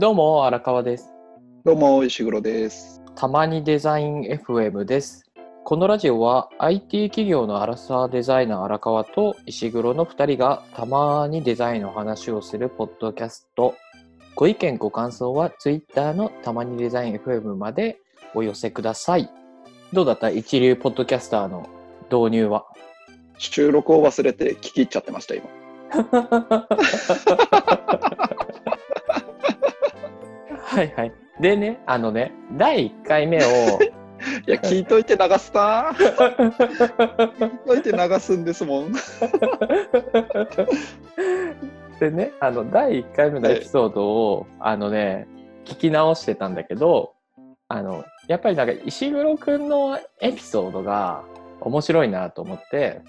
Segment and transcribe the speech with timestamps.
[0.00, 1.12] どうも、荒川です。
[1.62, 3.02] どうも、石黒です。
[3.16, 5.30] たまにデザイン FM です。
[5.62, 13.74] このラジオは IT 企業のアラサーデザイナー荒川と石黒の2人がたまにデザインの話をするポッドキャスト。
[14.36, 18.00] ご意見ご感想は Twitter のたまにデザイン FM まで
[18.34, 19.28] お寄せください。
[19.92, 20.30] どうだった？
[20.30, 21.68] 一流ポッドキャスターの
[22.10, 22.64] 導入は？
[23.36, 25.44] 収録を忘れて聞き入っちゃってました、今。
[30.70, 31.12] はいはい。
[31.40, 33.40] でね、あのね、第1回目を、
[34.46, 35.90] いや、聞いといて流すな。
[35.90, 38.92] 聞いといて流すんですもん。
[41.98, 45.26] でね、あの、第1回目のエピソードを、あのね、
[45.64, 47.14] 聞き直してたんだけど、
[47.66, 51.24] あの、やっぱりなんか石黒くんのエピソードが
[51.60, 53.00] 面白いなと思って、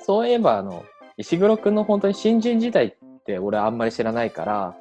[0.00, 0.84] そういえばあの、
[1.18, 2.94] 石黒くんの本当に新人時代っ
[3.26, 4.74] て俺あんまり知らないから、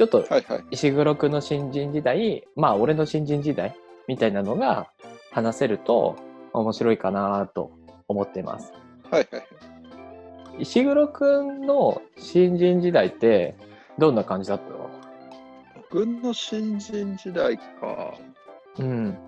[0.00, 0.64] ちょっとはいはい。
[0.70, 3.76] 石黒くんの新人時代、まあ俺の新人時代
[4.08, 4.88] みたいなのが
[5.30, 6.16] 話せると
[6.54, 7.70] 面白いかなと
[8.08, 8.72] 思ってます。
[9.10, 10.62] はいはい。
[10.62, 13.56] 石黒くんの新人時代って
[13.98, 14.88] どんな感じだったの？
[15.92, 18.14] 僕の新人時代か。
[18.78, 19.18] うん。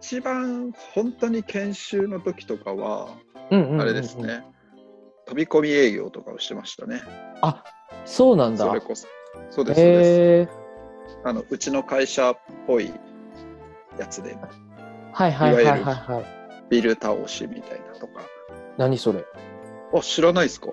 [0.00, 3.08] 一番本当に研修の時とかは、
[3.50, 4.14] うんあれです。
[4.18, 4.44] ね。
[5.26, 7.00] 飛び込み営業とかをしてましたね。
[7.40, 7.64] あ
[8.04, 8.80] そうなんだそれ。
[8.80, 9.08] こそ。
[9.50, 10.10] そうです、そうです。
[10.10, 10.48] へえ。
[11.24, 12.92] あの、うちの会社っぽい
[13.98, 14.36] やつで、
[15.12, 16.70] はいはいはいはいはい。
[16.70, 18.20] ビル倒しみたいなとか。
[18.76, 19.24] 何それ？
[19.94, 20.68] あ、知らないですか？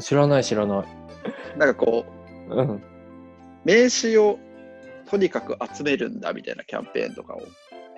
[0.00, 1.58] 知らない知らない。
[1.58, 2.04] なんかこ
[2.50, 2.82] う、うん。
[3.64, 4.38] 名刺を
[5.10, 7.40] とにかく集めるんだみたいなキャンペーンとかを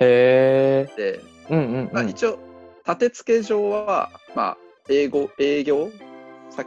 [0.00, 0.88] へえ。
[0.96, 2.08] で、うんうんまあ、うん。
[2.08, 2.38] 一応
[2.86, 5.90] 立て付け上は、まあ、英語営業
[6.50, 6.66] 先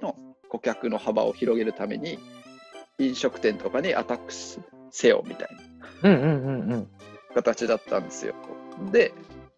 [0.00, 0.16] の
[0.48, 2.18] 顧客の幅を広げるために
[3.08, 4.32] 飲食店とかにアタック
[4.90, 5.48] せよみたい
[6.02, 6.88] なうんうんうんうん。
[7.34, 8.34] 形だったんですよ。
[8.90, 9.12] で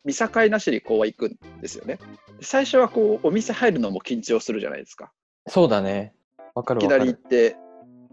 [0.04, 1.98] 見境なしにこうは行くんですよね。
[2.38, 5.12] で最初はこうお店入るのも緊張するじゃないですか。
[5.48, 6.14] そうだね。
[6.54, 6.98] わかるいきな。
[6.98, 7.56] り行って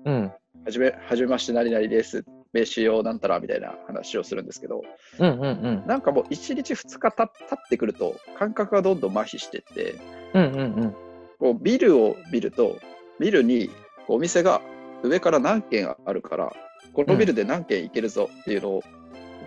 [0.06, 0.32] うん。
[0.64, 2.24] 「はじめはじめまして何々です」
[2.54, 4.84] 名刺をなんたらみたいな話をするんですけど
[5.20, 5.46] うんうんう
[5.84, 5.84] ん。
[5.88, 9.96] なんかもう1日2日た経ってくると感覚がどんどん麻痺してって
[10.34, 10.96] うんうんうん。
[11.40, 12.78] こうビルを見ると
[13.20, 13.70] ビルに
[14.08, 14.62] お店が
[15.04, 16.54] 上から何軒あるから
[16.94, 18.84] このビルで何軒行けるぞっていうのを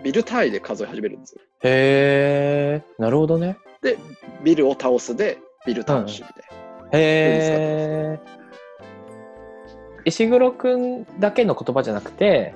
[0.03, 1.41] ビル単位で数え始めるんですよ。
[1.63, 3.01] へえ。
[3.01, 3.57] なるほどね。
[3.81, 3.97] で
[4.43, 6.35] ビルを倒すでビル倒しみたい
[6.81, 6.87] な。
[6.91, 8.19] へえ。
[10.05, 12.53] 石黒くんだけの言葉じゃなくて、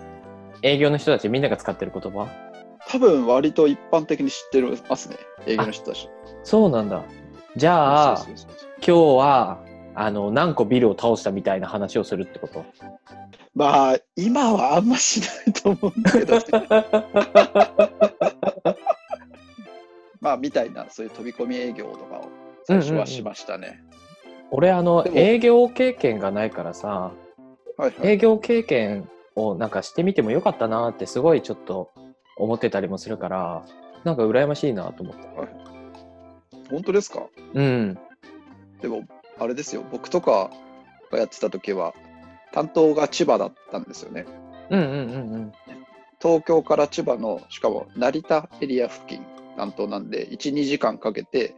[0.61, 2.27] 営業の人たちみんなが使ってる言葉？
[2.87, 5.17] 多分割と一般的に知ってますね
[5.47, 6.07] 営業の人たち。
[6.43, 7.03] そうなんだ。
[7.55, 8.35] じゃあ、今
[8.85, 9.63] 日は、
[10.01, 12.63] あの、何個ビルを倒したみたいな話をするってこと？
[13.53, 16.37] まあ今はあんましないと思うんだけど
[20.21, 22.29] まあみたいなそういう飛び込み営業とかを
[22.65, 23.83] 最初はしましたね。
[24.51, 27.11] 俺、あの営業経験がないからさ、
[27.77, 31.91] はいはい営業経験をなんかしてみてもよかったなってすごいちょっと
[32.37, 33.63] 思ってたりもするから、
[34.03, 35.21] なんか羨ましいなと思った。
[36.69, 37.27] 本当ですか？
[37.53, 37.97] うん。
[38.81, 39.03] でも、
[39.39, 40.51] あれですよ、僕とか
[41.11, 41.93] がやってた時は、
[42.51, 44.25] 担当が千葉だったんですよね。
[44.69, 45.51] うんうんうんうん。
[46.21, 51.55] 東京から千葉の、しかも成田エリア付近担当なんで、1、2時間かけて、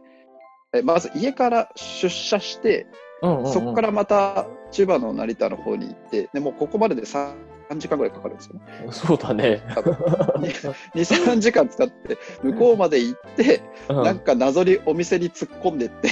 [0.72, 2.86] えまず家から出社して、
[3.20, 7.34] うんうんうん、そこからまた千葉の成田の方に行って、でもうここまでで 3,
[7.72, 8.60] 3時間ぐらいかかるんですよね。
[8.92, 9.62] そうだね。
[9.74, 9.92] 多分。
[9.94, 14.02] 2、3時間使って、向こうまで行って、うん。
[14.02, 16.10] なんか謎にお店に突っ込んでって、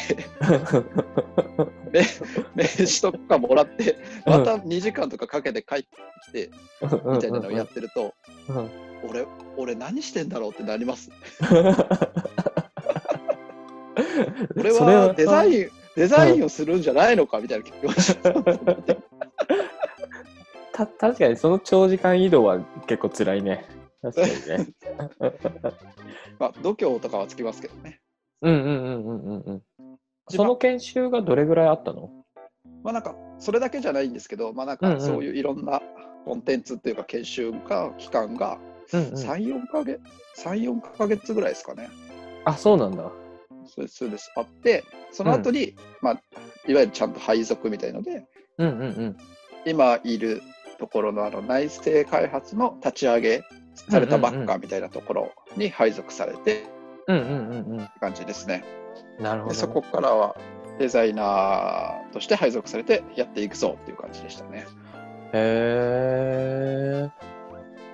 [2.55, 5.89] 名刺とかもらって、また2時間とかかけて帰って
[6.27, 6.51] きて、
[7.05, 8.15] みたいなのをやってると、
[8.49, 8.71] うん。
[9.09, 11.11] 俺、俺何してんだろうってなります。
[14.57, 18.17] 俺はデザンイン、デザインをするんじゃないのかみたいな気持ち
[20.87, 23.65] た確かにその長時間移動は結構辛いね。
[24.03, 24.67] 確かにね。
[26.39, 28.01] まあ、度胸とかはつきますけどね。
[28.43, 29.63] うんうんうんうんうんうん。
[30.29, 32.11] その研修がどれぐらいあったの？
[32.83, 35.83] まあなんか、それだけじゃないんですけど、まあなんうんうんかそういういろんな
[36.25, 38.59] コンテンツっていうか研修が、期間が
[38.93, 39.15] うんうん。
[39.15, 40.01] 3、4ヶ月、
[40.39, 41.89] 3、4ヶ月ぐらいですかね。
[42.45, 43.11] あ、そうなんだ。
[43.67, 44.33] そうです、そうです。
[44.37, 46.15] あって、その後に、まあ、
[46.67, 48.25] いわゆるちゃんと配属みたいので、
[48.59, 49.17] うんうんうん。
[49.67, 50.43] 今いる
[50.81, 53.43] ところのあの内製開発の立ち上げ
[53.75, 56.65] されたばっかみたいなところに配属されて
[57.07, 57.29] うんうんう
[57.75, 57.89] んうん。
[58.01, 58.65] 感じですね。
[59.21, 60.35] なるほどそこからは
[60.79, 64.67] デザイナーとして配属されてやっていくぞっていう感じでしたね。
[65.35, 67.11] へえ。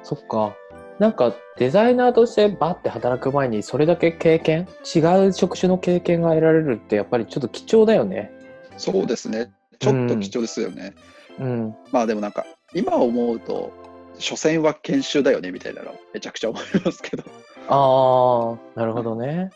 [0.04, 0.54] そっか。
[1.00, 4.68] なんかデザイナーとしてバッて働く前にそれだけ経験？
[4.94, 8.30] 違う職種の経験が得られるってやっぱりちょっと貴重だよね。
[8.76, 9.50] そうですね。
[9.80, 10.94] ちょっと貴重ですよね。
[11.38, 11.74] うん。
[11.92, 12.46] まあでもなんか、
[12.76, 13.72] 今思うと、
[14.18, 17.24] 所詮は研修だよねみたいなのめちゃくちゃ思いますけど、
[17.68, 19.50] ああ、なるほどね。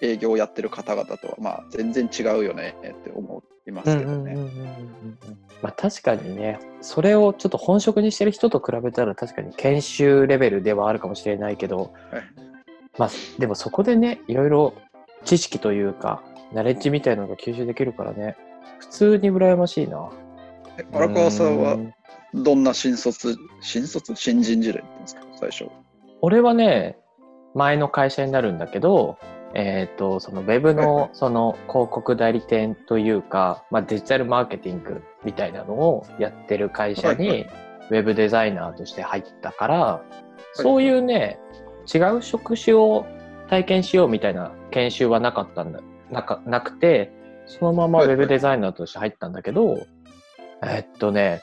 [0.00, 4.36] 営業をやってる方々とはまあ全然違うよねって思いますけどね。
[5.62, 12.22] まあ確かにね、それをちょっと本職にしてる人と比べたら確かに研修レベルではあるかもしれないけど、はい
[12.98, 14.74] まあでもそこでね、いろいろ
[15.24, 16.22] 知識というか、
[16.52, 18.36] ナレッジみたいなのが吸収できるからね、
[18.80, 20.10] 普通に羨ましいな。
[20.76, 21.94] え荒川さんはうん
[22.34, 24.14] どんな新卒、新卒？
[24.16, 25.66] 新人事例って言うんですか、最初。
[26.20, 26.98] 俺はね、
[27.54, 29.18] 前の会社になるんだけど、
[29.54, 37.46] えっ、と、そのウェブのその広告代理店というか、まあ、デジタルマーケティングみたいなのをやってる会社に
[37.90, 40.04] ウェブデザイナーとして入ったから、
[40.54, 41.38] そういうね、
[41.92, 43.04] 違う職種を
[43.50, 45.80] 体験しようみたいな研修はなかったんだ、
[46.10, 47.12] なかなくて、
[47.46, 49.86] そのままウェブデザイナーとして入ったんだけど、
[50.62, 51.42] えっとね、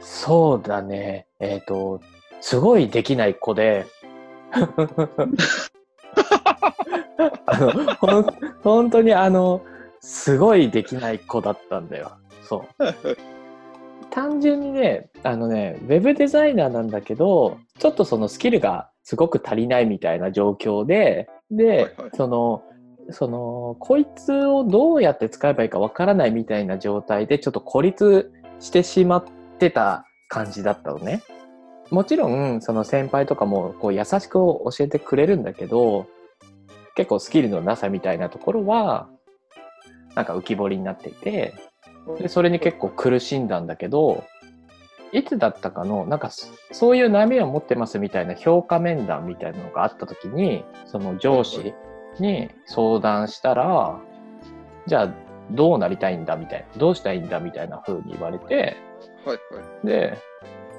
[0.00, 2.00] そうだね、えっと、
[2.40, 3.86] すごいできない子で、
[7.46, 8.26] あのほん
[8.62, 9.62] 本当にあの、
[10.00, 12.12] すごいできない子だったんだよ。
[12.42, 12.84] そう。
[14.10, 22.62] 単純にね、あのね、ウェブデザイナーなんだけど、ちょっとそのスキルがすごく足りないみたいな状況で、で、はいはいその、
[23.12, 29.24] その、こいつをどうやって使えばいいかわからないみたいな状態で、ちょっと孤立してしまっ
[29.60, 31.22] てた感じだったのね。
[31.90, 36.06] もちろん、その先輩とかもこう優しく教えてくれるんだけど、
[36.94, 39.08] 結構スキルのなさみたいなところは、
[40.14, 41.54] なんか浮き彫りになっていて、
[42.18, 44.24] でそれに結構苦しんだんだけど、
[45.12, 46.30] いつだったかの、なんか
[46.72, 51.74] そういう悩みを持ってますみたいな評価面談みたいなのがあった時に、その上司
[52.20, 53.98] に相談したら、
[54.86, 55.14] じゃあ
[55.50, 58.76] どうなりたいんだみたいな、どうしたいいんだみたいな風に言われて、
[59.24, 59.86] はいはい。
[59.86, 60.18] で、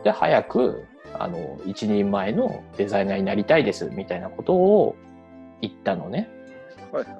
[0.03, 4.95] じゃあ早く、あの、一人前のデザイナーになりたいですみたいなことを
[5.61, 6.29] 言ったのね。
[6.91, 7.15] はいはい。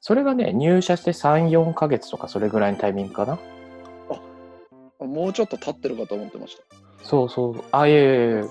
[0.00, 3.38] それがね、入社して3、4ヶ月とかそれぐらいのタイミングかな。
[5.00, 6.62] あもうちょっと経ってるかと思ってました。
[7.02, 7.64] そうそう。
[7.72, 8.06] あ、いえいえいえ。
[8.06, 8.46] へ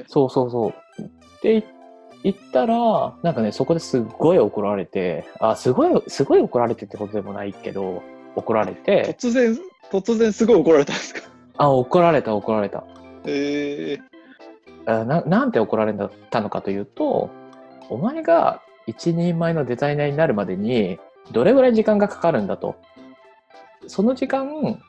[0.00, 0.68] えそうそうそ
[0.98, 1.02] う。
[1.02, 1.64] って
[2.22, 8.02] 言ったら、なんかね、そこですっごい怒られて、あ、すごい、すごい怒られてってことでもないけど、
[8.34, 9.56] 怒られて、突然、
[9.90, 11.20] 突然すごい怒られたんですか？
[11.58, 12.84] あ、怒られた、怒られた。
[13.24, 14.00] へえ
[14.88, 15.94] あななんて怒られ
[16.30, 17.30] たのかというと、
[17.90, 20.98] お前が一人前のデザイナーになるまでに、
[21.32, 22.76] どれぐらい時間がかかるんだと。
[23.88, 24.80] その時間、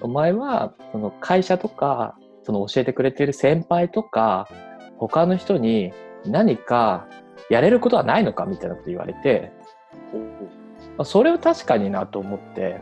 [0.00, 4.48] お前は、その会社とか、その教えてくれてる先輩とか、
[4.98, 5.92] 他の人に
[6.26, 7.06] 何か
[7.48, 9.52] やれることはないのかみたいなこと言われて、
[11.04, 12.80] それを確かになと思って、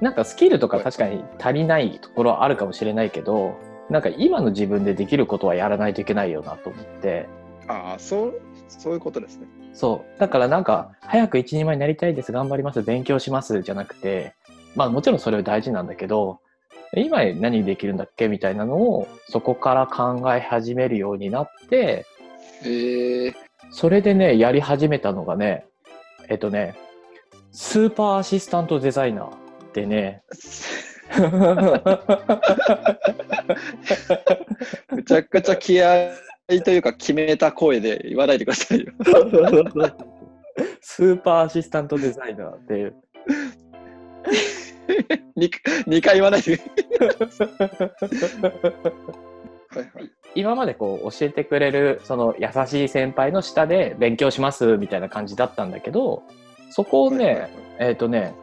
[0.00, 3.56] なんかスキルとか確かに足りないところはあるかもしれないけど、
[3.90, 7.28] なんか今の自分でできることはやらないといけないよなと思って、
[7.66, 9.46] ああ、そう、そういうことですね。
[9.72, 10.20] そう。
[10.20, 14.34] だからなんか、早く一人前になりたいです、頑張ります、勉強します、じゃなくて、
[14.74, 16.40] まあもちろんそれは大事なんだけど、
[16.94, 22.06] 今何できるんだっけみたいなのを、そこから考え始めるようになって、
[22.64, 23.34] へえ
[23.70, 25.66] それでね、やり始めたのがね、
[26.28, 26.74] えっとね、
[27.52, 30.22] スーパーアシスタントデザイナーでね、
[34.94, 36.12] めちゃくちゃ気合
[36.50, 38.92] いというか決めた声で言わないでくださいよ。
[40.80, 42.92] スーパーアシスタントデザイナーで、
[45.36, 45.50] 2,
[45.86, 46.58] 二回言わないで。
[49.70, 50.10] はいはい。
[50.34, 56.22] 今までこう教えてくれるその優しい先輩の下で勉強しますみたいな感じだったんだけど
[56.70, 58.34] そこをね、はいはいはいえっ、とね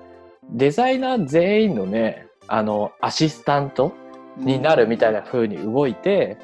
[0.52, 3.94] デザイナー全員のねあのアシスタント
[4.38, 6.38] になるみたいな風に動いて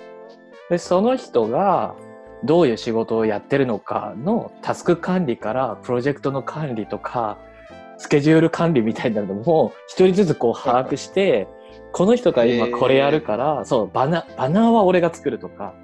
[0.69, 1.95] でその人が
[2.43, 7.37] どういう仕事をやってるのかのタスク管理からプロジェクトの管理とか
[8.01, 11.47] スケジュール管理みたいなのも一人ずつこう把握して、
[11.91, 15.75] この人が今これやるから、そうバナバナーは俺が作るとか。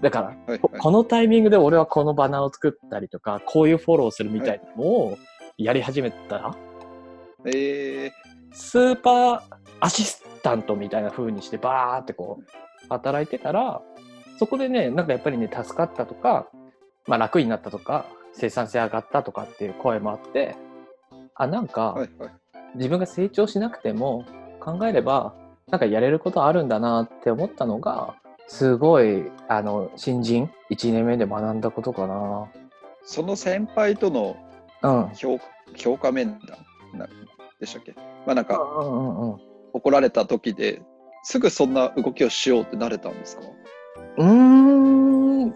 [0.00, 5.18] だから、このタイミングで俺はこのバナーを作ったりとかこういうフォローするみたいなのを
[5.58, 6.56] やり始めたら、
[7.46, 8.10] えー、
[8.52, 9.40] スーパー
[9.80, 12.44] アシスタントみたいな風にしてバーってこう
[12.88, 13.80] 働いてたら
[14.38, 16.48] そこでねなんかやっぱりね助かったとか、
[17.06, 20.56] まあ、楽になったとか生産性上がったとかっていう声もあって
[21.34, 22.30] あなんかはいはい。
[22.74, 24.24] 自分が成長しなくても
[24.60, 25.34] 考えれば
[25.70, 28.16] なんかやれることあるんだなって思ったのが、
[28.48, 32.48] すごい、あの、新人1年目で学んだことかな。
[33.04, 34.36] その先輩との
[34.82, 35.10] うん。
[35.14, 35.38] 評
[35.76, 36.58] 評価面談
[36.94, 37.08] な
[37.58, 37.94] でしたっけ？
[38.26, 38.58] まあなんか。
[39.72, 40.82] 怒られた時で
[41.22, 43.42] すぐそんな動きをしようってなれたんですか？
[44.18, 44.26] うー
[45.46, 45.54] ん。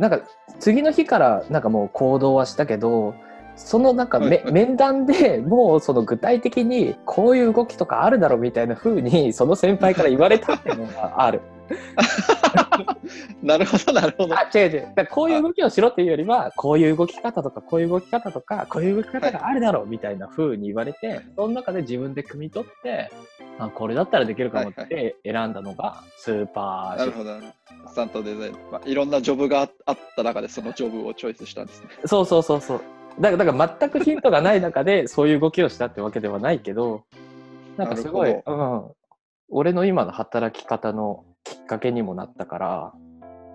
[0.00, 0.20] なんか、
[0.58, 3.14] 次の日からなんかもう行動はしたけど、
[3.54, 11.40] そのなんかめ、はいはい面談でもうその具体的にこういう動きとかあるだろうみたいな風にその先輩から言われたっていうのがある。
[13.42, 14.34] なるほどなるほど。
[14.34, 14.92] あ、違う違う。
[14.94, 23.10] だこういう動きをしろっていうよりは、こういう動き方とか、こういう動き方とか、こういう動き方があるだろうみたいな風に言われて、その中で自分で汲み取って、
[23.58, 27.38] あこれだったらできるかもって選んだのがスーパーなるほど。
[27.86, 31.88] スタントデザイン、まあ、いろんなジョブがああった中でそのジョブをチョイスしたんですね。
[32.06, 32.80] そうそうそうそう。
[33.20, 37.04] だからだから全くヒントがない中でそういう動きをしたってわけではないけど、
[37.76, 38.90] なんかすごい、うん、
[39.50, 41.33] 俺の今の働き方のき
[41.64, 42.92] っかけにもなったから、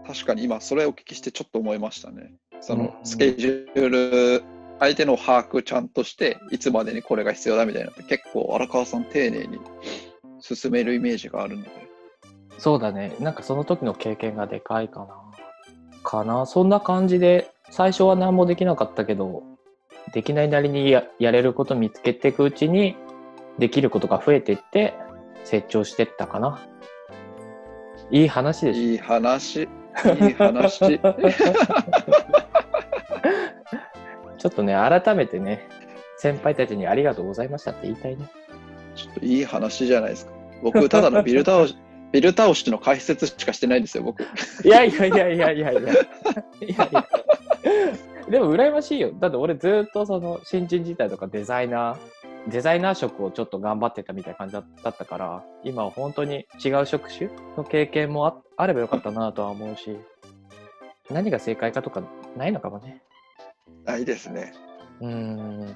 [0.06, 2.34] 確かに今それをお聞きしてちょっと思いましたね。
[2.62, 3.90] そのうんスケジュー
[4.40, 4.44] ル、
[4.80, 9.60] 相手の把握ちゃんとして、いつまでにこれが必要だみたいなのって結構荒川さん丁寧に
[10.42, 11.70] 進めるイメージがあるので。
[12.58, 15.16] そうだね、なんかその時の経験がでかいかな。
[16.04, 19.44] かな、そんな感じで、最初は何もできなかったけど、
[20.14, 22.96] できないなりにややれること見つけていくうちに、
[23.60, 24.94] できることが増えていって、
[25.44, 26.60] 成長していったかな。
[28.12, 28.82] いい話でしょ。
[28.82, 30.80] いい話、いい話。
[34.38, 35.68] ちょっとね、改めてね、
[36.18, 38.26] 先輩たちにありがとうございましたって言いたいね。
[38.96, 40.32] ちょっといい話じゃないですか。
[40.64, 41.78] 僕、ただのビル倒し、
[42.12, 44.24] ビル倒しの解説しかしてないんですよ、僕。
[44.24, 44.26] い
[44.68, 45.82] やいやいやいやいやいや。
[45.82, 45.86] いやい
[46.92, 47.08] や
[48.30, 49.12] でも羨ましいよ。
[49.20, 51.98] だって俺ずっとその新人時代とかデザイナー、
[52.48, 54.64] デザイナー職をちょっと頑張ってたみたいな感じだっ
[54.98, 59.98] たから、今は本当に違う職種の経験もああればよかったなとは思うし、
[61.10, 62.04] 何が正解かとか
[62.38, 63.02] ないのかもね。
[63.86, 64.54] あ、いいですね。
[65.02, 65.76] うーん。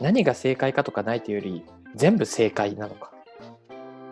[0.00, 3.12] 何が正解かとかないというより、全部正解なのか。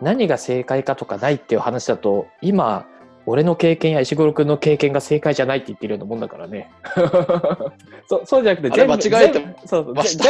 [0.01, 2.87] 何が正解かとかないっていう話だと、今、
[3.27, 6.71] 俺の経験や石黒君の経験が正解じゃないって言ってるようなもんだからね。
[8.07, 10.29] そそうじゃなくてあれ間違えて全部そうそ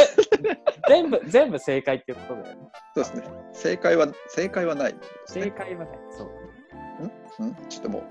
[0.88, 2.68] 全部、全部正解っていうことだよね。
[2.94, 3.22] そうですね。
[3.52, 5.50] 正解は、正解はないです正ね。
[5.52, 6.30] 解はね、そう。
[7.40, 7.54] うん？
[7.68, 8.04] ちょっとも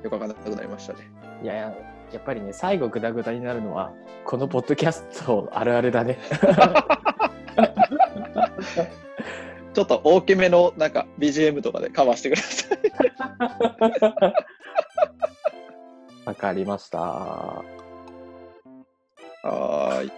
[0.00, 1.00] う、よくわかんなくなりましたね。
[1.42, 1.74] いやいや、
[2.12, 3.92] やっぱりね、最後グダグダになるのは、
[4.24, 6.18] このポッドキャストあるあるだね。
[9.74, 12.78] ちょっと大きめの、なんか、BGM とかでカバーしてください。
[16.28, 16.98] わかりました。
[17.00, 20.12] はーい。